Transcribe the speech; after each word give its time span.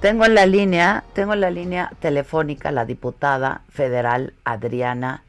Tengo 0.00 0.24
en 0.26 0.34
la 0.34 0.46
línea, 0.46 1.04
tengo 1.12 1.34
en 1.34 1.40
la 1.40 1.50
línea 1.50 1.90
telefónica 1.98 2.70
la 2.70 2.84
diputada 2.84 3.62
federal 3.68 4.34
Adriana 4.44 5.24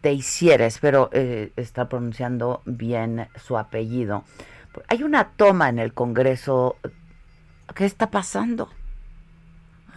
Teixeira, 0.00 0.64
espero 0.64 1.10
eh, 1.12 1.52
estar 1.56 1.88
pronunciando 1.88 2.62
bien 2.64 3.28
su 3.36 3.58
apellido. 3.58 4.24
Hay 4.88 5.02
una 5.02 5.32
toma 5.32 5.68
en 5.68 5.78
el 5.78 5.92
Congreso. 5.92 6.76
¿Qué 7.74 7.84
está 7.84 8.10
pasando? 8.10 8.70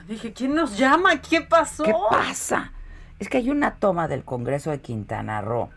Dije, 0.07 0.33
¿quién 0.33 0.55
nos 0.55 0.77
llama? 0.77 1.21
¿Qué 1.21 1.41
pasó? 1.41 1.83
¿Qué 1.83 1.93
pasa? 2.09 2.73
Es 3.19 3.29
que 3.29 3.37
hay 3.37 3.49
una 3.49 3.75
toma 3.75 4.09
del 4.09 4.25
Congreso 4.25 4.71
de 4.71 4.81
Quintana 4.81 5.41
Roo 5.41 5.69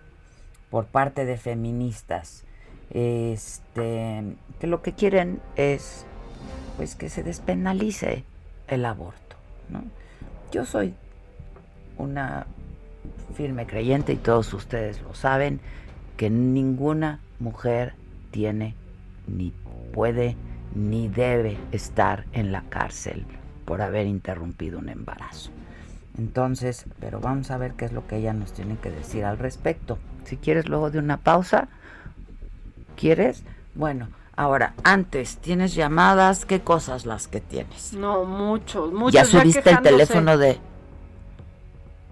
por 0.71 0.87
parte 0.87 1.25
de 1.25 1.37
feministas, 1.37 2.45
este, 2.91 4.37
que 4.59 4.67
lo 4.67 4.83
que 4.83 4.95
quieren 4.95 5.41
es, 5.55 6.05
pues, 6.77 6.95
que 6.95 7.09
se 7.09 7.23
despenalice 7.23 8.25
el 8.69 8.85
aborto. 8.85 9.37
¿no? 9.71 9.83
Yo 10.53 10.65
soy 10.65 10.95
una 11.99 12.47
firme 13.35 13.67
creyente 13.67 14.13
y 14.13 14.17
todos 14.17 14.53
ustedes 14.55 15.01
lo 15.03 15.15
saben 15.15 15.61
que 16.17 16.31
ninguna 16.31 17.21
mujer 17.41 17.95
tiene 18.31 18.75
ni 19.27 19.53
puede 19.93 20.37
ni 20.75 21.09
debe 21.09 21.57
estar 21.73 22.25
en 22.33 22.53
la 22.53 22.63
cárcel 22.63 23.25
por 23.65 23.81
haber 23.81 24.07
interrumpido 24.07 24.79
un 24.79 24.89
embarazo. 24.89 25.51
Entonces, 26.19 26.85
pero 27.01 27.21
vamos 27.21 27.51
a 27.51 27.59
ver 27.59 27.73
qué 27.73 27.87
es 27.87 27.93
lo 27.93 28.07
que 28.07 28.17
ella 28.17 28.33
nos 28.33 28.53
tiene 28.53 28.77
que 28.77 28.91
decir 28.91 29.25
al 29.25 29.39
respecto. 29.39 29.99
Si 30.25 30.37
quieres 30.37 30.69
luego 30.69 30.91
de 30.91 30.99
una 30.99 31.17
pausa, 31.19 31.69
¿quieres? 32.97 33.43
Bueno, 33.75 34.09
ahora, 34.37 34.75
antes, 34.85 35.39
¿tienes 35.39 35.75
llamadas? 35.75 36.45
¿Qué 36.45 36.61
cosas 36.61 37.07
las 37.07 37.29
que 37.29 37.41
tienes? 37.41 37.93
No, 37.93 38.25
muchos, 38.25 38.93
muchos. 38.93 39.13
Ya 39.13 39.25
subiste 39.25 39.71
el 39.71 39.81
teléfono 39.81 40.39
de... 40.39 40.59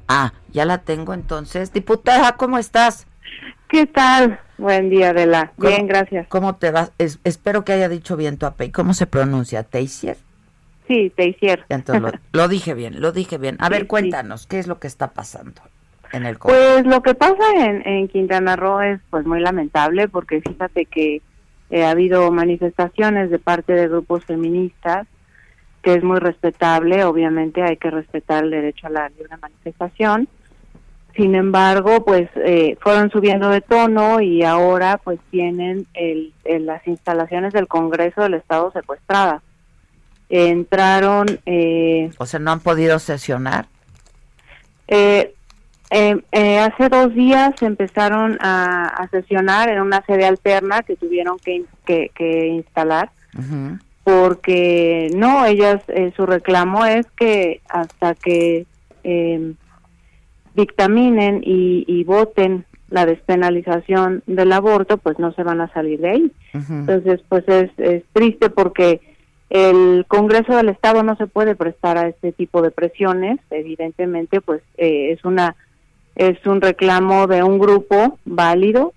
Ah, 0.08 0.32
ya 0.52 0.64
la 0.64 0.78
tengo 0.78 1.14
entonces. 1.14 1.72
Diputada, 1.72 2.36
¿cómo 2.36 2.58
estás? 2.58 3.06
¿Qué 3.68 3.86
tal? 3.86 4.38
Buen 4.58 4.90
día, 4.90 5.10
Adela. 5.10 5.52
Bien, 5.56 5.86
gracias. 5.86 6.26
¿Cómo 6.28 6.56
te 6.56 6.70
vas? 6.70 6.92
Es, 6.98 7.18
espero 7.24 7.64
que 7.64 7.72
haya 7.72 7.88
dicho 7.88 8.16
bien 8.16 8.36
tu 8.36 8.46
apellido. 8.46 8.74
¿Cómo 8.74 8.94
se 8.94 9.06
pronuncia? 9.06 9.62
¿Teisier? 9.62 10.18
Sí, 10.86 11.10
Teisier. 11.16 11.64
Entonces 11.68 12.02
lo, 12.02 12.12
lo, 12.32 12.48
dije 12.48 12.74
bien, 12.74 13.00
lo 13.00 13.12
dije 13.12 13.38
bien. 13.38 13.56
A 13.60 13.66
sí, 13.66 13.72
ver, 13.72 13.86
cuéntanos, 13.86 14.42
sí. 14.42 14.48
¿qué 14.50 14.58
es 14.58 14.66
lo 14.66 14.78
que 14.78 14.88
está 14.88 15.12
pasando 15.12 15.62
en 16.12 16.26
el 16.26 16.38
Congreso? 16.38 16.82
Pues 16.82 16.86
lo 16.86 17.02
que 17.02 17.14
pasa 17.14 17.42
en, 17.56 17.86
en 17.86 18.08
Quintana 18.08 18.56
Roo 18.56 18.80
es 18.82 19.00
pues 19.08 19.24
muy 19.24 19.40
lamentable 19.40 20.08
porque 20.08 20.42
fíjate 20.42 20.84
que 20.84 21.22
eh, 21.72 21.84
ha 21.84 21.90
habido 21.90 22.30
manifestaciones 22.30 23.30
de 23.30 23.38
parte 23.38 23.72
de 23.72 23.88
grupos 23.88 24.24
feministas 24.26 25.08
que 25.82 25.94
es 25.94 26.04
muy 26.04 26.20
respetable, 26.20 27.02
obviamente 27.02 27.62
hay 27.62 27.76
que 27.76 27.90
respetar 27.90 28.44
el 28.44 28.50
derecho 28.50 28.86
a 28.86 28.90
la 28.90 29.08
libre 29.08 29.36
manifestación. 29.40 30.28
Sin 31.16 31.34
embargo, 31.34 32.04
pues 32.04 32.30
eh, 32.36 32.76
fueron 32.80 33.10
subiendo 33.10 33.48
de 33.48 33.62
tono 33.62 34.20
y 34.20 34.44
ahora 34.44 35.00
pues 35.02 35.18
tienen 35.30 35.86
el, 35.94 36.32
el, 36.44 36.66
las 36.66 36.86
instalaciones 36.86 37.52
del 37.52 37.66
Congreso 37.66 38.22
del 38.22 38.34
Estado 38.34 38.70
secuestradas. 38.70 39.42
Entraron... 40.28 41.26
Eh, 41.46 42.10
o 42.16 42.26
sea, 42.26 42.38
¿no 42.38 42.52
han 42.52 42.60
podido 42.60 42.98
sesionar? 42.98 43.66
Eh, 44.88 45.34
hace 45.92 46.88
dos 46.88 47.14
días 47.14 47.60
empezaron 47.62 48.38
a, 48.40 48.86
a, 48.86 49.08
sesionar 49.08 49.68
en 49.68 49.80
una 49.80 50.02
sede 50.06 50.24
alterna 50.24 50.82
que 50.82 50.96
tuvieron 50.96 51.38
que, 51.38 51.64
que, 51.84 52.10
que 52.14 52.46
instalar. 52.48 53.10
Uh 53.36 53.40
-huh. 53.40 53.80
Porque 54.04 55.10
no, 55.14 55.44
ellas, 55.46 55.80
su 56.16 56.26
reclamo 56.26 56.84
es 56.84 57.06
que 57.16 57.60
hasta 57.68 58.14
que 58.14 58.66
dictaminen 60.54 61.42
y, 61.44 61.84
y, 61.86 62.04
voten 62.04 62.64
la 62.90 63.06
despenalización 63.06 64.22
del 64.26 64.52
aborto, 64.52 64.98
pues 64.98 65.18
no 65.18 65.32
se 65.32 65.42
van 65.42 65.60
a 65.60 65.72
salir 65.72 66.00
de 66.00 66.10
ahí. 66.10 66.32
Uh 66.54 66.58
-huh. 66.58 66.80
Entonces, 66.80 67.20
pues 67.28 67.48
es, 67.48 67.70
es, 67.78 68.04
triste 68.12 68.50
porque 68.50 69.00
el 69.50 70.04
Congreso 70.08 70.56
del 70.56 70.68
Estado 70.68 71.02
no 71.02 71.16
se 71.16 71.26
puede 71.26 71.54
prestar 71.54 71.96
a 71.96 72.08
este 72.08 72.32
tipo 72.32 72.62
de 72.62 72.70
presiones. 72.70 73.38
Evidentemente, 73.50 74.40
pues 74.40 74.62
eh, 74.76 75.12
es 75.12 75.24
una 75.24 75.56
es 76.16 76.44
un 76.46 76.60
reclamo 76.60 77.26
de 77.26 77.42
un 77.42 77.58
grupo 77.58 78.18
válido 78.24 78.92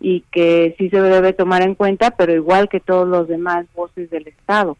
y 0.00 0.20
que 0.30 0.74
sí 0.78 0.90
se 0.90 1.00
debe 1.00 1.32
tomar 1.32 1.62
en 1.62 1.74
cuenta, 1.74 2.12
pero 2.12 2.32
igual 2.32 2.68
que 2.68 2.80
todos 2.80 3.08
los 3.08 3.26
demás 3.28 3.66
voces 3.74 4.10
del 4.10 4.28
Estado. 4.28 4.76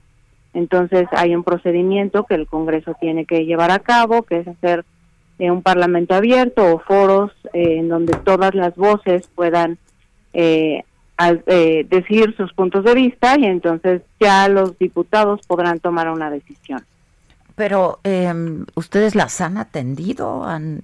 Entonces 0.55 1.07
hay 1.13 1.35
un 1.35 1.45
procedimiento 1.45 2.25
que 2.25 2.35
el 2.35 2.47
Congreso 2.47 2.95
tiene 3.01 3.25
que 3.25 3.45
llevar 3.45 3.71
a 3.71 3.81
cabo, 3.81 4.23
que 4.23 4.41
es 4.41 4.49
hacer 4.49 4.85
eh, 5.39 5.51
un 5.51 5.63
parlamento 5.63 6.15
abierto 6.15 6.65
o 6.75 6.79
foros 6.79 7.33
eh, 7.53 7.79
en 7.79 7.89
donde 7.89 8.17
todas 8.25 8.55
las 8.55 8.75
voces 8.77 9.29
puedan 9.35 9.79
eh, 10.33 10.83
al, 11.17 11.43
decir 11.45 12.35
sus 12.37 12.53
puntos 12.53 12.85
de 12.85 12.95
vista 12.95 13.39
y 13.39 13.45
entonces 13.45 14.03
ya 14.21 14.49
los 14.49 14.79
diputados 14.79 15.41
podrán 15.47 15.81
tomar 15.81 16.09
una 16.11 16.31
decisión. 16.31 16.85
Pero 17.59 17.99
eh, 18.05 18.33
ustedes 18.77 19.17
las 19.17 19.41
han 19.41 19.59
atendido, 19.59 20.45
¿Han, 20.45 20.81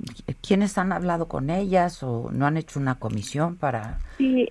quiénes 0.47 0.77
han 0.77 0.91
hablado 0.91 1.29
con 1.29 1.49
ellas 1.49 2.03
o 2.03 2.31
no 2.33 2.47
han 2.47 2.57
hecho 2.57 2.81
una 2.81 2.97
comisión 2.97 3.55
para. 3.55 4.01
Sí, 4.19 4.49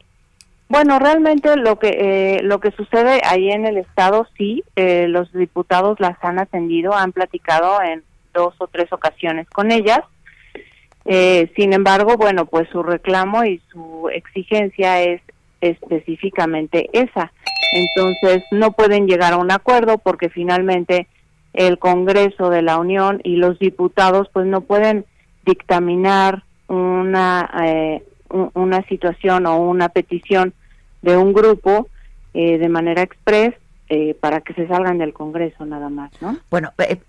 bueno, 0.70 1.00
realmente 1.00 1.56
lo 1.58 1.78
que 1.78 1.90
eh, 1.90 2.42
lo 2.44 2.62
que 2.62 2.72
sucede 2.72 3.20
ahí 3.26 3.52
en 3.52 3.66
el 3.66 3.78
estado 3.78 4.26
sí, 4.38 4.64
eh, 4.78 5.08
los 5.10 5.32
diputados 5.34 6.00
las 6.00 6.18
han 6.24 6.40
atendido, 6.40 6.94
han 6.94 7.12
platicado 7.12 7.82
en 7.82 8.04
dos 8.34 8.56
o 8.58 8.68
tres 8.68 8.92
ocasiones 8.94 9.50
con 9.50 9.72
ellas. 9.72 10.00
Eh, 11.04 11.52
sin 11.58 11.74
embargo, 11.74 12.16
bueno, 12.16 12.46
pues 12.46 12.70
su 12.70 12.84
reclamo 12.84 13.44
y 13.44 13.62
su 13.70 14.10
exigencia 14.14 15.02
es 15.02 15.22
específicamente 15.60 16.90
esa. 16.94 17.34
Entonces 17.74 18.44
no 18.52 18.72
pueden 18.72 19.08
llegar 19.08 19.34
a 19.34 19.38
un 19.38 19.52
acuerdo 19.52 19.98
porque 19.98 20.30
finalmente 20.30 21.08
el 21.54 21.78
Congreso 21.78 22.50
de 22.50 22.62
la 22.62 22.78
Unión 22.78 23.22
y 23.24 23.36
los 23.38 23.60
diputados 23.60 24.28
pues 24.34 24.46
no 24.46 24.62
pueden 24.62 25.06
dictaminar 25.46 26.44
una 26.68 27.50
eh, 27.64 28.04
una 28.54 28.84
situación 28.88 29.46
o 29.46 29.58
una 29.58 29.90
petición 29.90 30.54
de 31.02 31.18
un 31.18 31.34
grupo 31.34 31.88
eh, 32.34 32.58
de 32.58 32.70
manera 32.70 33.04
express 33.04 33.54
eh, 33.90 34.16
para 34.20 34.40
que 34.42 34.54
se 34.54 34.66
salgan 34.68 34.98
del 34.98 35.14
Congreso 35.14 35.66
nada 35.66 35.90
más, 35.90 36.10
¿no? 36.22 36.38
Bueno, 36.50 36.72
eh, 36.78 37.00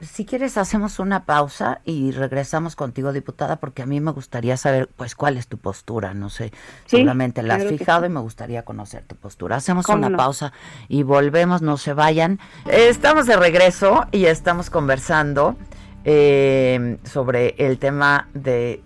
si 0.00 0.24
quieres 0.24 0.56
hacemos 0.56 0.98
una 0.98 1.26
pausa 1.26 1.82
y 1.84 2.12
regresamos 2.12 2.76
contigo, 2.76 3.12
diputada, 3.12 3.56
porque 3.56 3.82
a 3.82 3.86
mí 3.86 4.00
me 4.00 4.10
gustaría 4.10 4.56
saber, 4.56 4.88
pues, 4.96 5.14
cuál 5.14 5.36
es 5.36 5.48
tu 5.48 5.58
postura, 5.58 6.14
no 6.14 6.30
sé, 6.30 6.48
¿Sí? 6.86 6.96
seguramente 6.96 7.42
la 7.42 7.56
has 7.56 7.66
fijado 7.66 8.00
sí. 8.00 8.06
y 8.06 8.08
me 8.08 8.20
gustaría 8.20 8.64
conocer 8.64 9.04
tu 9.04 9.16
postura. 9.16 9.56
Hacemos 9.56 9.86
una 9.90 10.08
no? 10.08 10.16
pausa 10.16 10.54
y 10.88 11.02
volvemos, 11.02 11.60
no 11.60 11.76
se 11.76 11.92
vayan. 11.92 12.40
Estamos 12.70 13.26
de 13.26 13.36
regreso 13.36 14.06
y 14.10 14.24
estamos 14.24 14.70
conversando 14.70 15.56
sobre 16.04 17.54
el 17.58 17.78
tema 17.78 18.28
de 18.34 18.82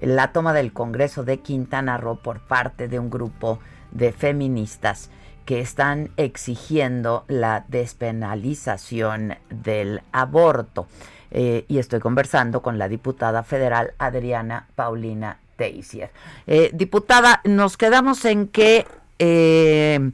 la 0.00 0.32
toma 0.32 0.52
del 0.52 0.72
Congreso 0.72 1.24
de 1.24 1.38
Quintana 1.38 1.98
Roo 1.98 2.16
por 2.16 2.40
parte 2.40 2.88
de 2.88 2.98
un 2.98 3.10
grupo 3.10 3.60
de 3.92 4.12
feministas 4.12 5.10
que 5.50 5.58
están 5.58 6.10
exigiendo 6.16 7.24
la 7.26 7.64
despenalización 7.66 9.34
del 9.48 10.00
aborto. 10.12 10.86
Eh, 11.32 11.64
y 11.66 11.78
estoy 11.78 11.98
conversando 11.98 12.62
con 12.62 12.78
la 12.78 12.86
diputada 12.86 13.42
federal 13.42 13.92
Adriana 13.98 14.68
Paulina 14.76 15.38
Teisier. 15.56 16.10
Eh, 16.46 16.70
diputada, 16.72 17.40
nos 17.42 17.76
quedamos 17.76 18.24
en 18.26 18.46
que, 18.46 18.86
eh, 19.18 20.12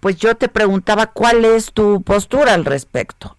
pues 0.00 0.16
yo 0.16 0.34
te 0.36 0.48
preguntaba 0.48 1.08
cuál 1.08 1.44
es 1.44 1.74
tu 1.74 2.00
postura 2.00 2.54
al 2.54 2.64
respecto. 2.64 3.36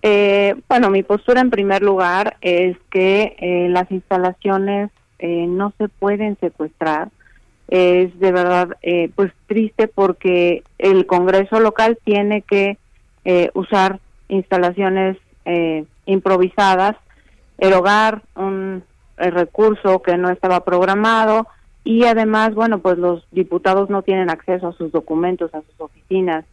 Eh, 0.00 0.54
bueno, 0.66 0.88
mi 0.88 1.02
postura 1.02 1.42
en 1.42 1.50
primer 1.50 1.82
lugar 1.82 2.38
es 2.40 2.78
que 2.88 3.68
las 3.68 3.90
instalaciones 3.90 4.88
no 5.20 5.74
se 5.76 5.88
pueden 5.88 6.38
secuestrar 6.40 7.10
es 7.68 8.18
de 8.18 8.32
verdad 8.32 8.76
eh, 8.82 9.10
pues 9.14 9.30
triste 9.46 9.88
porque 9.88 10.62
el 10.78 11.06
Congreso 11.06 11.60
local 11.60 11.98
tiene 12.02 12.42
que 12.42 12.78
eh, 13.24 13.50
usar 13.54 14.00
instalaciones 14.28 15.18
eh, 15.44 15.84
improvisadas, 16.06 16.96
erogar 17.58 18.22
un 18.34 18.82
recurso 19.16 20.00
que 20.00 20.16
no 20.16 20.30
estaba 20.30 20.64
programado 20.64 21.46
y 21.84 22.04
además, 22.04 22.54
bueno, 22.54 22.78
pues 22.78 22.98
los 22.98 23.26
diputados 23.32 23.90
no 23.90 24.02
tienen 24.02 24.30
acceso 24.30 24.68
a 24.68 24.72
sus 24.72 24.92
documentos, 24.92 25.54
a 25.54 25.62
sus 25.62 25.80
oficinas. 25.80 26.44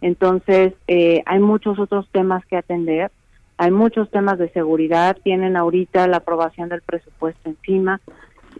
Entonces, 0.00 0.74
hay 0.88 1.38
muchos 1.38 1.78
otros 1.78 2.08
temas 2.10 2.44
que 2.46 2.56
atender, 2.56 3.10
hay 3.56 3.70
muchos 3.70 4.10
temas 4.10 4.38
de 4.38 4.50
seguridad, 4.50 5.16
tienen 5.22 5.56
ahorita 5.56 6.06
la 6.08 6.18
aprobación 6.18 6.68
del 6.68 6.82
presupuesto 6.82 7.48
encima, 7.48 8.00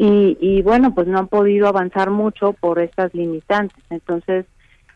y, 0.02 0.62
bueno, 0.62 0.94
pues 0.94 1.06
no 1.06 1.18
han 1.18 1.28
podido 1.28 1.68
avanzar 1.68 2.08
mucho 2.08 2.54
por 2.54 2.78
estas 2.78 3.12
limitantes. 3.12 3.84
Entonces, 3.90 4.46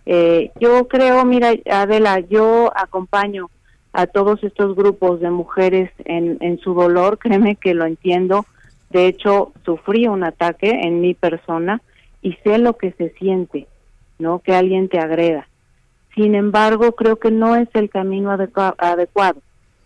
eh, 0.07 0.51
yo 0.59 0.89
creo, 0.89 1.27
mira, 1.27 1.53
Adela, 1.71 2.21
yo 2.21 2.73
acompaño 2.75 3.51
a 3.93 4.07
todos 4.07 4.43
estos 4.43 4.75
grupos 4.75 5.21
de 5.21 5.29
mujeres 5.29 5.91
en, 6.07 6.39
en 6.41 6.59
su 6.59 6.73
dolor, 6.73 7.19
créeme 7.21 7.57
que 7.57 7.75
lo 7.75 7.85
entiendo. 7.85 8.47
De 8.89 9.07
hecho, 9.07 9.53
sufrí 9.67 10.07
un 10.07 10.25
ataque 10.25 10.71
en 10.71 11.03
mi 11.03 11.13
persona 11.13 11.83
y 12.23 12.33
sé 12.43 12.57
lo 12.57 12.79
que 12.79 12.93
se 12.93 13.11
siente, 13.11 13.67
¿no? 14.19 14.39
Que 14.39 14.55
alguien 14.55 14.89
te 14.89 14.99
agreda. 14.99 15.47
Sin 16.15 16.35
embargo, 16.35 16.93
creo 16.93 17.17
que 17.17 17.31
no 17.31 17.57
es 17.57 17.69
el 17.75 17.91
camino 17.91 18.31
adecuado. 18.31 19.43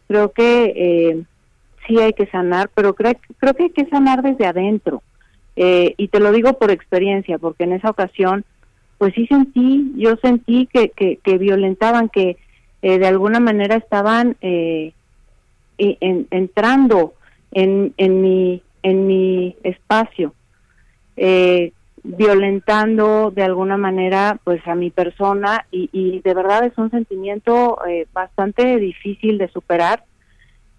Creo 0.07 0.31
que 0.31 0.73
eh, 0.77 1.23
sí 1.89 1.99
hay 1.99 2.13
que 2.13 2.27
sanar, 2.27 2.71
pero 2.73 2.95
creo, 2.95 3.15
creo 3.39 3.55
que 3.55 3.65
hay 3.65 3.71
que 3.71 3.87
sanar 3.87 4.23
desde 4.23 4.47
adentro. 4.47 5.03
Eh, 5.61 5.95
y 5.97 6.07
te 6.07 6.21
lo 6.21 6.31
digo 6.31 6.53
por 6.53 6.71
experiencia, 6.71 7.37
porque 7.37 7.65
en 7.65 7.73
esa 7.73 7.91
ocasión, 7.91 8.45
pues 8.97 9.13
sí 9.15 9.27
sentí, 9.27 9.93
yo 9.97 10.15
sentí 10.23 10.69
que, 10.73 10.91
que, 10.91 11.39
violentaban, 11.39 12.09
que 12.09 12.37
eh, 12.81 12.99
de 13.01 13.07
alguna 13.09 13.41
manera 13.41 13.75
estaban 13.75 14.37
eh, 14.41 14.93
entrando 15.79 17.15
en, 17.51 17.93
en, 17.97 18.23
mi, 18.23 18.63
en 18.85 19.09
mi 19.09 19.57
espacio, 19.65 20.33
violentando 22.05 23.33
de 23.33 23.43
alguna 23.43 23.77
manera 23.77 24.39
pues 24.45 24.65
a 24.65 24.77
mi 24.77 24.91
persona. 24.91 25.67
Y, 25.73 25.91
y 25.93 26.21
de 26.21 26.35
verdad 26.35 26.67
es 26.67 26.79
un 26.79 26.93
sentimiento 26.93 27.79
bastante 28.13 28.77
difícil 28.77 29.39
de 29.39 29.49
superar 29.49 30.05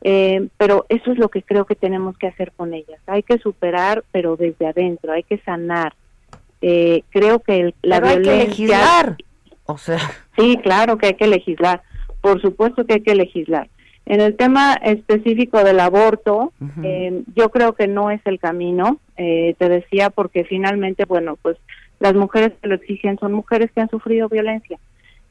eh, 0.02 0.48
pero 0.58 0.86
eso 0.90 1.12
es 1.12 1.18
lo 1.18 1.30
que 1.30 1.42
creo 1.42 1.66
que 1.66 1.76
tenemos 1.76 2.18
que 2.18 2.28
hacer 2.28 2.52
con 2.56 2.74
ellas. 2.74 3.00
Hay 3.08 3.24
que 3.24 3.38
superar, 3.38 4.04
pero 4.12 4.38
desde 4.38 4.68
adentro, 4.68 5.12
hay 5.12 5.24
que 5.24 5.40
sanar. 5.40 5.94
Eh, 6.62 7.04
creo 7.10 7.40
que 7.40 7.74
la 7.82 8.00
violencia... 8.00 8.32
Hay 8.32 8.40
que 8.40 8.48
legislar. 8.48 9.18
O 9.66 9.78
sea... 9.78 10.00
Sí, 10.38 10.58
claro 10.64 10.98
que 10.98 11.08
hay 11.08 11.14
que 11.16 11.28
legislar. 11.28 11.82
Por 12.22 12.42
supuesto 12.42 12.86
que 12.86 12.96
hay 12.96 13.02
que 13.02 13.16
legislar. 13.16 13.70
En 14.06 14.22
el 14.22 14.36
tema 14.36 14.74
específico 14.74 15.64
del 15.64 15.80
aborto, 15.80 16.52
eh, 16.82 17.24
yo 17.36 17.50
creo 17.50 17.74
que 17.74 17.88
no 17.88 18.10
es 18.10 18.22
el 18.26 18.40
camino. 18.40 19.00
te 19.16 19.56
decía 19.60 20.10
porque 20.10 20.46
finalmente, 20.46 21.06
bueno, 21.06 21.38
pues 21.42 21.58
las 22.00 22.16
mujeres 22.16 22.54
que 22.60 22.70
lo 22.70 22.76
exigen 22.76 23.20
son 23.20 23.34
mujeres 23.34 23.70
que 23.72 23.82
han 23.82 23.90
sufrido 23.90 24.28
violencia. 24.28 24.80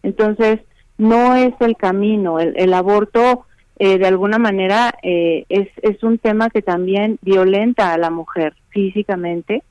Entonces, 0.05 0.61
no 0.97 1.35
es 1.35 1.55
el 1.61 1.77
camino. 1.77 2.39
El, 2.39 2.55
el 2.57 2.73
aborto 2.73 3.47
eh, 3.81 3.97
de 3.99 4.07
alguna 4.09 4.39
manera 4.39 4.93
eh, 5.05 5.45
es, 5.49 5.69
es 5.83 6.03
un 6.03 6.19
tema 6.19 6.51
que 6.51 6.63
también 6.63 7.19
violenta 7.23 7.93
a 7.93 7.99
la 7.99 8.11
mujer 8.11 8.55
físicamente, 8.71 9.63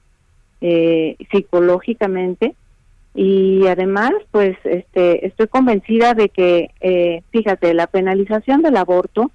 eh, 0.62 1.18
psicológicamente. 1.30 2.56
Y 3.14 3.68
además 3.68 4.12
pues 4.32 4.56
este 4.64 5.26
estoy 5.26 5.48
convencida 5.48 6.14
de 6.14 6.30
que 6.30 7.24
fíjate 7.32 7.74
la 7.74 7.88
penalización 7.88 8.62
del 8.62 8.78
aborto 8.78 9.32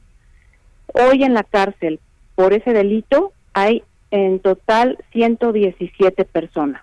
hoy 0.86 1.24
en 1.24 1.34
la 1.34 1.42
cárcel 1.42 1.98
por 2.36 2.52
ese 2.52 2.72
delito 2.72 3.32
hay 3.54 3.82
en 4.12 4.38
total 4.38 4.98
117 5.10 6.24
personas 6.26 6.80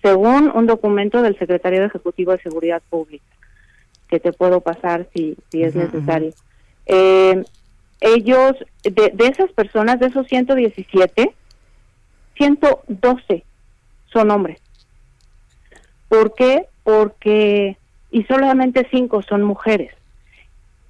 según 0.00 0.52
un 0.54 0.66
documento 0.68 1.20
del 1.20 1.36
secretario 1.36 1.84
ejecutivo 1.84 2.30
de 2.30 2.42
seguridad 2.42 2.80
pública 2.88 3.24
que 4.08 4.20
te 4.20 4.32
puedo 4.32 4.60
pasar 4.60 5.08
si 5.12 5.36
si 5.50 5.64
es 5.64 5.74
necesario 5.74 6.32
eh, 6.88 7.44
ellos, 8.00 8.52
de, 8.82 9.12
esas 9.18 9.52
personas, 9.52 10.00
de 10.00 10.06
esos 10.06 10.26
117, 10.26 11.34
112 12.36 13.44
son 14.12 14.30
hombres. 14.30 14.60
¿Por 16.08 16.34
qué? 16.34 16.66
Porque, 16.82 17.76
y 18.10 18.24
solamente 18.24 18.88
5 18.90 19.22
son 19.22 19.42
mujeres. 19.42 19.92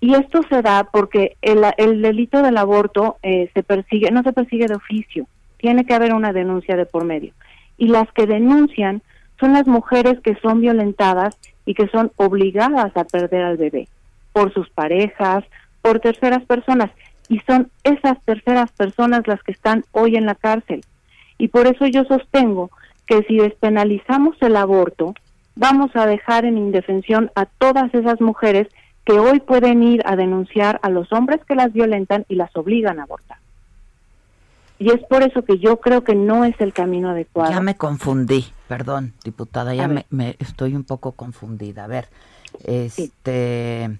Y 0.00 0.14
esto 0.14 0.42
se 0.48 0.62
da 0.62 0.84
porque 0.84 1.36
el, 1.42 1.64
el 1.76 2.02
delito 2.02 2.40
del 2.42 2.56
aborto 2.56 3.16
eh, 3.22 3.50
se 3.52 3.64
persigue, 3.64 4.12
no 4.12 4.22
se 4.22 4.32
persigue 4.32 4.68
de 4.68 4.76
oficio, 4.76 5.26
tiene 5.56 5.84
que 5.84 5.94
haber 5.94 6.14
una 6.14 6.32
denuncia 6.32 6.76
de 6.76 6.86
por 6.86 7.04
medio. 7.04 7.32
Y 7.76 7.88
las 7.88 8.10
que 8.12 8.26
denuncian 8.26 9.02
son 9.40 9.54
las 9.54 9.66
mujeres 9.66 10.20
que 10.20 10.36
son 10.36 10.60
violentadas 10.60 11.36
y 11.64 11.74
que 11.74 11.88
son 11.88 12.12
obligadas 12.16 12.96
a 12.96 13.04
perder 13.04 13.42
al 13.42 13.56
bebé 13.56 13.88
por 14.32 14.52
sus 14.54 14.70
parejas, 14.70 15.44
por 15.82 16.00
terceras 16.00 16.44
personas 16.44 16.90
y 17.28 17.40
son 17.40 17.70
esas 17.84 18.22
terceras 18.24 18.72
personas 18.72 19.26
las 19.26 19.42
que 19.42 19.52
están 19.52 19.84
hoy 19.92 20.16
en 20.16 20.26
la 20.26 20.34
cárcel. 20.34 20.84
Y 21.36 21.48
por 21.48 21.66
eso 21.66 21.86
yo 21.86 22.04
sostengo 22.04 22.70
que 23.06 23.22
si 23.24 23.36
despenalizamos 23.36 24.36
el 24.40 24.56
aborto, 24.56 25.14
vamos 25.54 25.90
a 25.94 26.06
dejar 26.06 26.44
en 26.44 26.58
indefensión 26.58 27.30
a 27.34 27.46
todas 27.46 27.92
esas 27.94 28.20
mujeres 28.20 28.68
que 29.04 29.18
hoy 29.18 29.40
pueden 29.40 29.82
ir 29.82 30.02
a 30.04 30.16
denunciar 30.16 30.78
a 30.82 30.90
los 30.90 31.12
hombres 31.12 31.40
que 31.46 31.54
las 31.54 31.72
violentan 31.72 32.26
y 32.28 32.34
las 32.34 32.54
obligan 32.56 33.00
a 33.00 33.04
abortar. 33.04 33.38
Y 34.78 34.90
es 34.90 35.00
por 35.08 35.22
eso 35.22 35.44
que 35.44 35.58
yo 35.58 35.80
creo 35.80 36.04
que 36.04 36.14
no 36.14 36.44
es 36.44 36.54
el 36.60 36.72
camino 36.72 37.10
adecuado. 37.10 37.50
Ya 37.50 37.60
me 37.60 37.76
confundí, 37.76 38.46
perdón, 38.68 39.14
diputada, 39.24 39.74
ya 39.74 39.88
me, 39.88 40.06
me, 40.10 40.36
estoy 40.38 40.76
un 40.76 40.84
poco 40.84 41.12
confundida. 41.12 41.84
A 41.84 41.88
ver, 41.88 42.08
este, 42.64 43.98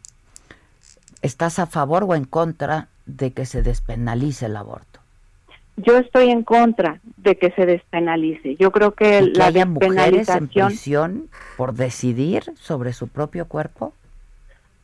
¿Estás 1.23 1.59
a 1.59 1.67
favor 1.67 2.05
o 2.05 2.15
en 2.15 2.25
contra 2.25 2.88
de 3.06 3.32
que 3.32 3.47
se 3.47 3.62
despenalice 3.62 4.47
el 4.47 4.56
aborto? 4.56 5.00
Yo 5.76 5.97
estoy 5.97 6.31
en 6.31 6.43
contra 6.43 7.00
de 7.17 7.37
que 7.37 7.50
se 7.53 7.65
despenalice. 7.65 8.56
Yo 8.56 8.73
creo 8.73 8.93
que, 8.93 9.23
la 9.23 9.47
haya 9.47 9.65
mujeres 9.65 10.29
en 10.29 10.49
prisión 10.49 11.29
por 11.56 11.75
decidir 11.75 12.44
sobre 12.56 12.93
su 12.93 13.09
propio 13.09 13.47
cuerpo. 13.47 13.93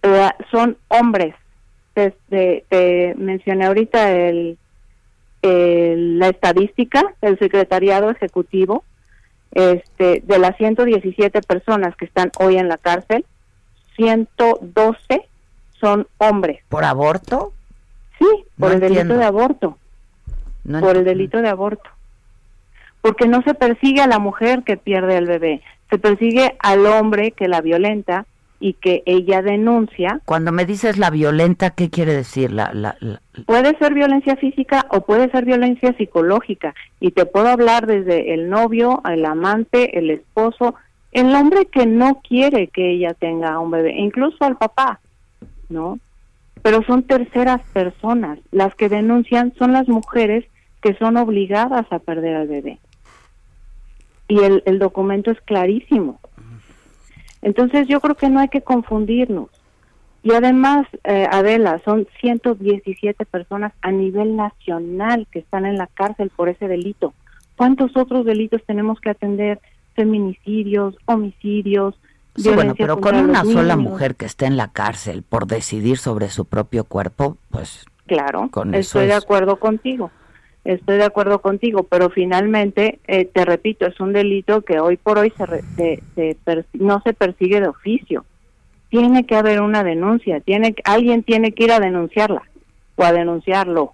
Eh, 0.02 0.30
son 0.50 0.76
hombres. 0.88 1.34
Te, 1.94 3.14
mencioné 3.16 3.66
ahorita 3.66 4.12
el, 4.12 4.58
la 5.42 6.28
estadística 6.28 7.14
del 7.20 7.38
secretariado 7.38 8.10
ejecutivo. 8.10 8.84
Este, 9.52 10.20
de 10.24 10.38
las 10.38 10.56
117 10.56 11.40
personas 11.42 11.94
que 11.96 12.04
están 12.04 12.32
hoy 12.40 12.56
en 12.56 12.68
la 12.68 12.76
cárcel, 12.76 13.24
112 13.94 15.28
son 15.84 16.06
hombres. 16.16 16.62
¿Por 16.70 16.84
aborto? 16.84 17.52
Sí, 18.18 18.26
por 18.58 18.72
el 18.72 18.80
delito 18.80 19.16
de 19.16 19.24
aborto. 19.24 19.76
por 20.80 20.96
el 20.96 21.04
delito 21.04 21.42
de 21.42 21.48
aborto. 21.50 21.90
Porque 23.02 23.28
no 23.28 23.42
se 23.42 23.52
persigue 23.52 24.00
a 24.00 24.06
la 24.06 24.18
mujer 24.18 24.62
que 24.64 24.78
pierde 24.78 25.18
el 25.18 25.26
bebé, 25.26 25.60
se 25.90 25.98
persigue 25.98 26.56
al 26.58 26.86
hombre 26.86 27.32
que 27.32 27.48
la 27.48 27.60
violenta 27.60 28.24
y 28.60 28.72
que 28.74 29.02
ella 29.04 29.42
denuncia. 29.42 30.20
Cuando 30.24 30.50
me 30.50 30.64
dices 30.64 30.96
la 30.96 31.10
violenta, 31.10 31.70
¿qué 31.70 31.90
quiere 31.90 32.14
decir? 32.14 32.50
La, 32.50 32.72
la, 32.72 32.96
Puede 33.44 33.76
ser 33.76 33.92
violencia 33.92 34.36
física 34.36 34.86
o 34.88 35.02
puede 35.02 35.30
ser 35.32 35.44
violencia 35.44 35.94
psicológica. 35.98 36.74
Y 36.98 37.10
te 37.10 37.26
puedo 37.26 37.48
hablar 37.48 37.86
desde 37.86 38.32
el 38.32 38.48
novio, 38.48 39.02
el 39.04 39.26
amante, 39.26 39.98
el 39.98 40.10
esposo, 40.10 40.76
el 41.12 41.34
hombre 41.34 41.66
que 41.66 41.84
no 41.84 42.22
quiere 42.26 42.68
que 42.68 42.92
ella 42.92 43.12
tenga 43.12 43.58
un 43.58 43.70
bebé, 43.70 43.98
incluso 43.98 44.44
al 44.44 44.56
papá. 44.56 45.00
¿No? 45.68 45.98
Pero 46.62 46.82
son 46.84 47.02
terceras 47.02 47.60
personas. 47.72 48.38
Las 48.50 48.74
que 48.74 48.88
denuncian 48.88 49.52
son 49.58 49.72
las 49.72 49.88
mujeres 49.88 50.44
que 50.80 50.94
son 50.94 51.16
obligadas 51.16 51.86
a 51.90 51.98
perder 51.98 52.36
al 52.36 52.48
bebé. 52.48 52.78
Y 54.28 54.40
el, 54.40 54.62
el 54.66 54.78
documento 54.78 55.30
es 55.30 55.40
clarísimo. 55.42 56.20
Entonces 57.42 57.86
yo 57.88 58.00
creo 58.00 58.14
que 58.14 58.30
no 58.30 58.40
hay 58.40 58.48
que 58.48 58.62
confundirnos. 58.62 59.50
Y 60.24 60.32
además, 60.32 60.86
eh, 61.04 61.28
Adela, 61.30 61.82
son 61.84 62.06
117 62.20 63.26
personas 63.26 63.74
a 63.82 63.92
nivel 63.92 64.36
nacional 64.36 65.26
que 65.30 65.40
están 65.40 65.66
en 65.66 65.76
la 65.76 65.86
cárcel 65.86 66.30
por 66.34 66.48
ese 66.48 66.66
delito. 66.66 67.12
¿Cuántos 67.56 67.94
otros 67.94 68.24
delitos 68.24 68.62
tenemos 68.66 68.98
que 69.00 69.10
atender? 69.10 69.60
Feminicidios, 69.94 70.96
homicidios, 71.04 71.94
Sí, 72.36 72.50
bueno, 72.50 72.74
pero 72.76 73.00
con 73.00 73.16
una 73.16 73.44
sola 73.44 73.76
mujer 73.76 74.16
que 74.16 74.26
esté 74.26 74.46
en 74.46 74.56
la 74.56 74.68
cárcel 74.68 75.22
por 75.22 75.46
decidir 75.46 75.98
sobre 75.98 76.28
su 76.30 76.46
propio 76.46 76.84
cuerpo, 76.84 77.36
pues 77.50 77.86
claro, 78.06 78.50
estoy 78.72 79.06
de 79.06 79.14
acuerdo 79.14 79.56
contigo. 79.56 80.10
estoy 80.64 80.96
de 80.96 81.04
acuerdo 81.04 81.40
contigo, 81.40 81.84
pero 81.84 82.10
finalmente, 82.10 82.98
eh, 83.06 83.26
te 83.26 83.44
repito, 83.44 83.86
es 83.86 84.00
un 84.00 84.12
delito 84.12 84.62
que 84.62 84.80
hoy 84.80 84.96
por 84.96 85.18
hoy 85.18 85.32
se, 85.36 86.02
no 86.72 87.02
se 87.02 87.12
persigue 87.12 87.60
de 87.60 87.68
oficio. 87.68 88.24
Tiene 88.88 89.26
que 89.26 89.36
haber 89.36 89.60
una 89.60 89.84
denuncia, 89.84 90.40
tiene 90.40 90.74
alguien 90.84 91.22
tiene 91.22 91.52
que 91.52 91.64
ir 91.64 91.72
a 91.72 91.80
denunciarla 91.80 92.42
o 92.96 93.04
a 93.04 93.12
denunciarlo. 93.12 93.92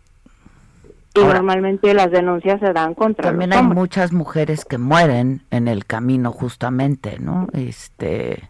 Y 1.21 1.25
normalmente 1.25 1.95
las 1.95 2.11
denuncias 2.11 2.61
se 2.61 2.73
dan 2.73 2.95
contra 2.95 3.31
También 3.31 3.53
hay 3.53 3.63
muchas 3.63 4.13
mujeres 4.13 4.65
que 4.65 4.79
mueren 4.79 5.43
en 5.51 5.69
el 5.69 5.85
camino 5.85 6.33
justamente, 6.33 7.19
¿no? 7.19 7.49
Este 7.53 8.49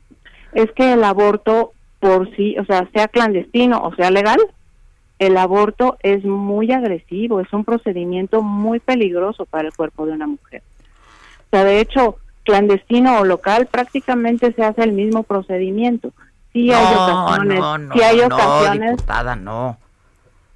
es 0.53 0.71
que 0.73 0.93
el 0.93 1.05
aborto 1.05 1.73
por 2.01 2.35
sí, 2.35 2.57
o 2.59 2.65
sea, 2.65 2.89
sea 2.93 3.09
clandestino 3.09 3.81
o 3.83 3.95
sea 3.95 4.11
legal, 4.11 4.41
el 5.19 5.37
aborto 5.37 5.99
es 6.03 6.25
muy 6.25 6.73
agresivo, 6.73 7.41
es 7.41 7.53
un 7.53 7.65
procedimiento 7.65 8.43
muy 8.43 8.81
peligroso 8.81 9.45
para 9.45 9.69
el 9.69 9.75
cuerpo 9.75 10.07
de 10.07 10.13
una 10.13 10.27
mujer. 10.27 10.63
O 11.47 11.57
sea, 11.57 11.65
de 11.65 11.81
hecho, 11.81 12.17
clandestino 12.45 13.19
o 13.19 13.25
local 13.25 13.67
prácticamente 13.67 14.53
se 14.55 14.65
hace 14.65 14.83
el 14.83 14.93
mismo 14.93 15.23
procedimiento. 15.23 16.13
Sí 16.53 16.73
hay 16.73 16.95
ocasiones, 16.95 17.61
no, 17.61 17.95
sí 17.95 18.03
hay 18.03 18.21
ocasiones. 18.21 18.91
Diputada, 18.93 19.37
no, 19.37 19.79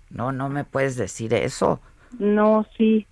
no, 0.09 0.33
no 0.33 0.49
me 0.49 0.65
puedes 0.65 0.97
decir 0.97 1.35
eso. 1.35 1.81
No, 2.19 2.67
sí, 2.77 3.07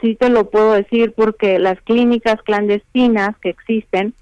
sí 0.00 0.14
te 0.14 0.28
lo 0.28 0.50
puedo 0.50 0.72
decir 0.72 1.12
porque 1.16 1.58
las 1.58 1.80
clínicas 1.82 2.42
clandestinas 2.42 3.36
que 3.38 3.50
existen, 3.50 4.14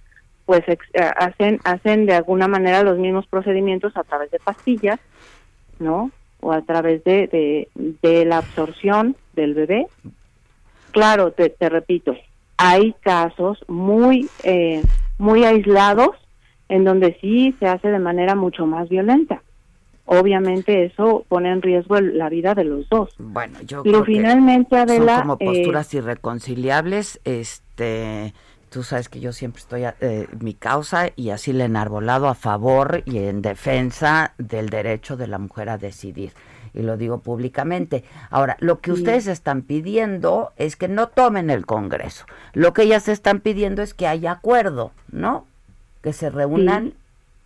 pues 0.47 0.63
eh, 0.69 0.79
hacen 1.17 1.61
hacen 1.65 2.07
de 2.07 2.15
alguna 2.15 2.49
manera 2.49 2.83
los 2.83 2.99
mismos 2.99 3.27
procedimientos 3.27 3.97
a 3.97 4.05
través 4.05 4.31
de 4.31 4.39
pastillas, 4.39 5.01
¿no? 5.79 6.11
o 6.43 6.53
a 6.53 6.61
través 6.63 7.03
de, 7.05 7.69
de, 8.03 8.25
la 8.25 8.39
absorción 8.39 9.17
del 9.35 9.55
bebé. 9.55 9.87
Claro, 10.91 11.31
te, 11.31 11.51
te 11.51 11.69
repito, 11.69 12.17
hay 12.57 12.95
casos 13.01 13.65
muy, 13.69 14.29
eh, 14.43 14.83
muy 15.19 15.45
aislados 15.45 16.17
en 16.69 16.85
donde 16.85 17.17
sí 17.21 17.55
se 17.61 17.69
hace 17.69 17.89
de 17.89 18.01
manera 18.01 18.35
mucho 18.35 18.67
más 18.67 18.89
violenta. 18.89 19.41
Obviamente 20.13 20.85
eso 20.85 21.25
pone 21.29 21.51
en 21.51 21.63
riesgo 21.63 21.99
la 22.01 22.29
vida 22.29 22.55
de 22.55 22.65
los 22.65 22.87
dos. 22.91 23.15
Bueno, 23.19 23.59
yo 23.63 23.83
Pero 23.83 24.05
finalmente, 24.05 24.77
Adela, 24.77 25.17
son 25.17 25.23
como 25.23 25.39
posturas 25.39 25.95
eh, 25.95 25.99
irreconciliables, 25.99 27.19
este 27.25 28.35
Tú 28.69 28.83
sabes 28.83 29.11
que 29.11 29.21
yo 29.21 29.33
siempre 29.33 29.61
estoy 29.61 29.85
a 29.85 29.97
eh, 30.01 30.29
mi 30.41 30.55
causa 30.55 31.11
y 31.15 31.29
así 31.29 31.53
le 31.53 31.65
he 31.65 31.67
enarbolado 31.67 32.27
a 32.27 32.35
favor 32.35 33.03
y 33.05 33.19
en 33.19 33.43
defensa 33.43 34.33
del 34.39 34.71
derecho 34.71 35.19
de 35.19 35.27
la 35.27 35.37
mujer 35.37 35.69
a 35.69 35.77
decidir. 35.77 36.33
Y 36.73 36.81
lo 36.81 36.97
digo 36.97 37.19
públicamente. 37.19 38.03
Ahora, 38.31 38.57
lo 38.61 38.81
que 38.81 38.93
ustedes 38.93 39.27
están 39.27 39.61
pidiendo 39.61 40.53
es 40.57 40.77
que 40.77 40.89
no 40.89 41.09
tomen 41.09 41.51
el 41.51 41.67
Congreso. 41.67 42.25
Lo 42.55 42.73
que 42.73 42.85
ellas 42.85 43.09
están 43.09 43.41
pidiendo 43.41 43.83
es 43.83 43.93
que 43.93 44.07
haya 44.07 44.33
acuerdo, 44.33 44.93
¿no? 45.11 45.47
Que 46.01 46.15
se 46.15 46.31
reúnan 46.31 46.95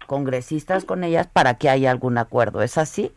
congresistas 0.06 0.84
con 0.84 1.04
ellas 1.04 1.26
para 1.26 1.54
que 1.54 1.68
haya 1.68 1.90
algún 1.90 2.18
acuerdo. 2.18 2.62
¿Es 2.62 2.78
así? 2.78 3.10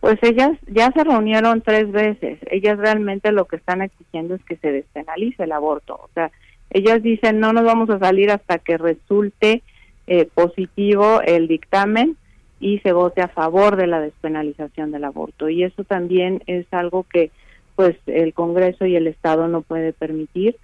Pues 0.00 0.18
ellas 0.22 0.50
ya 0.66 0.90
se 0.92 1.04
reunieron 1.04 1.62
tres 1.62 1.90
veces. 1.90 2.38
Ellas 2.50 2.78
realmente 2.78 3.32
lo 3.32 3.46
que 3.46 3.56
están 3.56 3.82
exigiendo 3.82 4.34
es 4.34 4.44
que 4.44 4.56
se 4.56 4.72
despenalice 4.72 5.44
el 5.44 5.52
aborto. 5.52 5.94
O 5.94 6.08
sea, 6.14 6.30
ellas 6.70 7.02
dicen 7.02 7.38
no 7.38 7.52
nos 7.52 7.64
vamos 7.64 7.88
a 7.90 7.98
salir 7.98 8.30
hasta 8.30 8.58
que 8.58 8.78
resulte 8.78 9.62
eh, 10.06 10.28
positivo 10.34 11.20
el 11.22 11.46
dictamen 11.46 12.16
y 12.58 12.78
se 12.80 12.92
vote 12.92 13.20
a 13.20 13.28
favor 13.28 13.76
de 13.76 13.86
la 13.86 14.00
despenalización 14.00 14.90
del 14.90 15.04
aborto. 15.04 15.48
Y 15.48 15.64
eso 15.64 15.84
también 15.84 16.42
es 16.46 16.66
algo 16.72 17.04
que 17.04 17.30
pues 17.76 17.96
el 18.06 18.34
Congreso 18.34 18.86
y 18.86 18.96
el 18.96 19.06
Estado 19.06 19.48
no 19.48 19.62
puede 19.62 19.92
permitir 19.92 20.56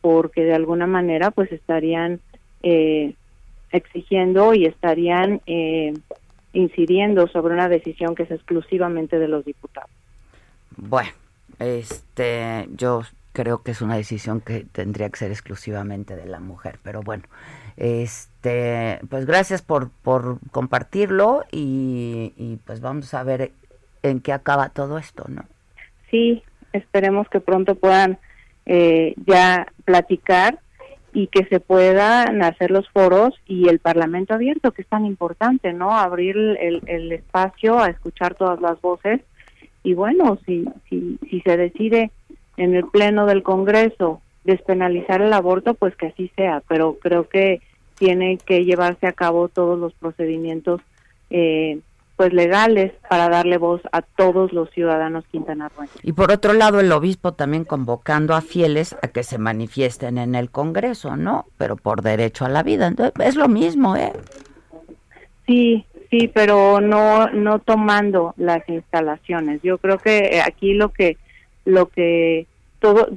porque 0.00 0.44
de 0.44 0.54
alguna 0.54 0.86
manera 0.86 1.30
pues 1.30 1.50
estarían 1.50 2.20
eh, 2.62 3.14
exigiendo 3.72 4.54
y 4.54 4.66
estarían 4.66 5.40
eh, 5.46 5.94
incidiendo 6.52 7.28
sobre 7.28 7.54
una 7.54 7.68
decisión 7.68 8.14
que 8.14 8.24
es 8.24 8.30
exclusivamente 8.30 9.18
de 9.18 9.28
los 9.28 9.44
diputados. 9.44 9.90
Bueno, 10.76 11.10
este, 11.58 12.68
yo 12.76 13.02
creo 13.36 13.62
que 13.62 13.72
es 13.72 13.82
una 13.82 13.96
decisión 13.96 14.40
que 14.40 14.64
tendría 14.64 15.10
que 15.10 15.18
ser 15.18 15.30
exclusivamente 15.30 16.16
de 16.16 16.24
la 16.24 16.40
mujer. 16.40 16.78
Pero 16.82 17.02
bueno, 17.02 17.24
este, 17.76 18.98
pues 19.10 19.26
gracias 19.26 19.60
por, 19.60 19.90
por 19.90 20.38
compartirlo 20.52 21.44
y, 21.52 22.58
pues 22.64 22.80
vamos 22.80 23.12
a 23.12 23.22
ver 23.24 23.52
en 24.02 24.20
qué 24.20 24.32
acaba 24.32 24.70
todo 24.70 24.96
esto, 24.96 25.26
¿no? 25.28 25.44
Sí, 26.10 26.42
esperemos 26.72 27.28
que 27.28 27.40
pronto 27.40 27.74
puedan 27.74 28.18
eh, 28.64 29.14
ya 29.26 29.66
platicar 29.84 30.58
y 31.16 31.28
que 31.28 31.46
se 31.46 31.60
puedan 31.60 32.42
hacer 32.42 32.70
los 32.70 32.86
foros 32.90 33.32
y 33.46 33.70
el 33.70 33.78
Parlamento 33.78 34.34
abierto, 34.34 34.72
que 34.72 34.82
es 34.82 34.88
tan 34.88 35.06
importante, 35.06 35.72
¿no? 35.72 35.96
Abrir 35.96 36.36
el, 36.36 36.82
el 36.86 37.10
espacio 37.10 37.78
a 37.78 37.88
escuchar 37.88 38.34
todas 38.34 38.60
las 38.60 38.78
voces 38.82 39.22
y 39.82 39.94
bueno, 39.94 40.38
si, 40.44 40.66
si, 40.90 41.18
si 41.30 41.40
se 41.40 41.56
decide 41.56 42.10
en 42.58 42.74
el 42.74 42.84
Pleno 42.84 43.24
del 43.24 43.42
Congreso 43.42 44.20
despenalizar 44.44 45.22
el 45.22 45.32
aborto, 45.32 45.72
pues 45.72 45.96
que 45.96 46.08
así 46.08 46.30
sea, 46.36 46.62
pero 46.68 46.98
creo 47.00 47.30
que 47.30 47.62
tiene 47.94 48.36
que 48.36 48.66
llevarse 48.66 49.06
a 49.06 49.14
cabo 49.14 49.48
todos 49.48 49.78
los 49.78 49.94
procedimientos 49.94 50.82
eh, 51.30 51.78
pues 52.16 52.32
legales 52.32 52.92
para 53.08 53.28
darle 53.28 53.58
voz 53.58 53.82
a 53.92 54.00
todos 54.00 54.52
los 54.52 54.70
ciudadanos 54.70 55.24
quintanarroenses. 55.30 56.00
Y 56.02 56.12
por 56.12 56.32
otro 56.32 56.54
lado, 56.54 56.80
el 56.80 56.90
obispo 56.90 57.34
también 57.34 57.64
convocando 57.64 58.34
a 58.34 58.40
fieles 58.40 58.96
a 59.02 59.08
que 59.08 59.22
se 59.22 59.38
manifiesten 59.38 60.16
en 60.16 60.34
el 60.34 60.50
Congreso, 60.50 61.16
¿no? 61.16 61.46
Pero 61.58 61.76
por 61.76 62.02
derecho 62.02 62.46
a 62.46 62.48
la 62.48 62.62
vida. 62.62 62.86
Entonces, 62.86 63.14
es 63.20 63.36
lo 63.36 63.48
mismo, 63.48 63.96
¿eh? 63.96 64.12
Sí, 65.46 65.84
sí, 66.10 66.28
pero 66.32 66.80
no 66.80 67.28
no 67.28 67.58
tomando 67.58 68.34
las 68.38 68.66
instalaciones. 68.68 69.60
Yo 69.62 69.78
creo 69.78 69.98
que 69.98 70.40
aquí 70.44 70.72
lo 70.72 70.88
que 70.88 71.18
lo 71.66 71.86
que 71.86 72.46
todo 72.80 73.08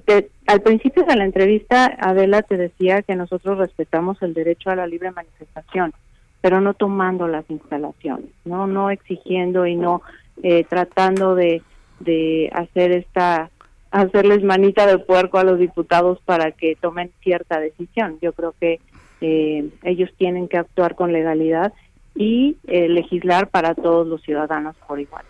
al 0.48 0.62
principio 0.62 1.04
de 1.06 1.16
la 1.16 1.26
entrevista 1.26 1.96
Adela 2.00 2.42
te 2.42 2.58
decía 2.58 3.02
que 3.02 3.16
nosotros 3.16 3.58
respetamos 3.58 4.22
el 4.22 4.34
derecho 4.34 4.70
a 4.70 4.76
la 4.76 4.88
libre 4.88 5.12
manifestación 5.12 5.94
pero 6.42 6.62
no 6.62 6.74
tomando 6.74 7.28
las 7.28 7.50
instalaciones 7.50 8.30
no 8.46 8.68
no 8.68 8.90
exigiendo 8.90 9.66
y 9.66 9.76
no 9.76 10.02
eh, 10.44 10.66
tratando 10.70 11.36
de 11.36 11.62
de 12.00 12.50
hacer 12.54 12.92
esta 12.92 13.50
hacerles 13.92 14.44
manita 14.44 14.86
de 14.86 15.00
puerco 15.00 15.40
a 15.40 15.44
los 15.44 15.60
diputados 15.60 16.20
para 16.26 16.52
que 16.52 16.76
tomen 16.76 17.12
cierta 17.22 17.60
decisión 17.60 18.18
yo 18.22 18.34
creo 18.34 18.54
que 18.60 18.80
eh, 19.22 19.70
ellos 19.84 20.10
tienen 20.18 20.48
que 20.48 20.58
actuar 20.58 20.96
con 20.96 21.12
legalidad 21.12 21.74
y 22.16 22.58
eh, 22.68 22.88
legislar 22.88 23.50
para 23.50 23.76
todos 23.76 24.08
los 24.08 24.22
ciudadanos 24.22 24.76
por 24.88 25.00
igual 25.00 25.26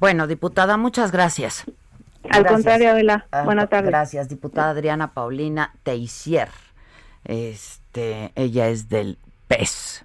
bueno 0.00 0.26
diputada 0.26 0.76
muchas 0.76 1.12
gracias 1.12 1.66
al 2.30 2.46
contrario, 2.46 2.90
Adela. 2.90 3.26
Ah, 3.30 3.44
Buenas 3.44 3.68
tardes. 3.68 3.90
Gracias, 3.90 4.28
diputada 4.28 4.70
Adriana 4.70 5.14
Paulina 5.14 5.74
Teisier. 5.82 6.48
Este, 7.24 8.32
ella 8.34 8.68
es 8.68 8.88
del 8.88 9.18
PES, 9.48 10.04